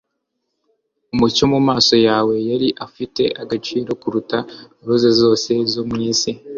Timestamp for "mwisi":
5.89-6.29